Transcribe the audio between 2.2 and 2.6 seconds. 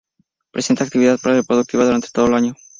el año.